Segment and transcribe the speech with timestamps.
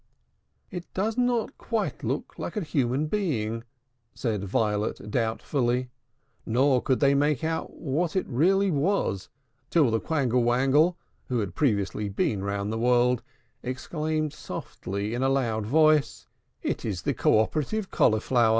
[0.71, 3.63] "It does not quite look like a human being,"
[4.15, 5.91] said Violet doubtfully;
[6.43, 9.29] nor could they make out what it really was,
[9.69, 13.21] till the Quangle Wangle (who had previously been round the world)
[13.61, 16.25] exclaimed softly in a loud voice,
[16.63, 18.49] "It is the co operative Cauliflower!"